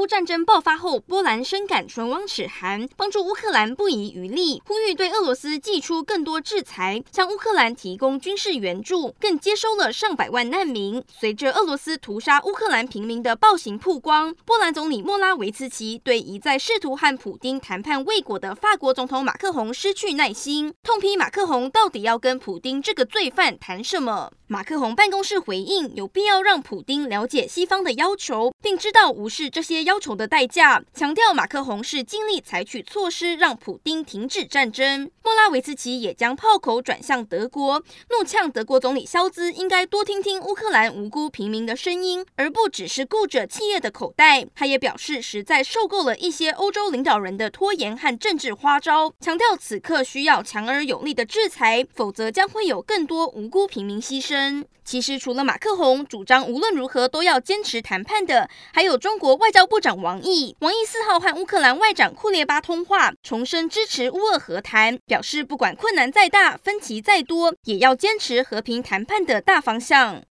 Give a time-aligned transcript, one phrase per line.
[0.00, 11.04] 乌战争爆发后，波兰深感唇亡齿寒，帮助乌克兰不遗余力，呼吁对俄罗斯祭出更多制裁，向乌克兰提供军事援助，更接收了上百万难民。
[11.06, 24.32] 随着俄罗斯屠杀乌克兰平民的暴行曝光，波兰总理莫拉维茨奇对一再试图和普丁谈判未果的法国总统马克宏失去耐心，痛批马克宏到底要跟普丁这个罪犯谈什么？
[24.46, 30.80] 马克宏办公室回应，有必要让普丁了解西方的要求，并知道无视这些要求的代价。
[30.94, 35.10] 强调马克宏是尽力采取措施让普丁停止战争。
[35.24, 44.46] 莫拉维茨奇也将炮口转向德国，怒呛德国总理肖兹应该多听听乌克兰无辜平民的声音，而不只是顾着企业的口袋。
[44.54, 54.64] 他也表示，实在受够了一些欧洲领导人的拖延和政治花招，强调此刻需要强而有力的制裁，否则将会有更多无辜平民牺牲。
[54.82, 60.54] 其实，除了马克宏主张无论如何都要坚持谈判的，还有中国外交部长王毅。
[60.60, 70.22] 王毅四号和乌克兰外长库列巴通话，重申支持乌俄和谈，表示不管困难再大、分歧再多，也要坚持和平谈判的大方向。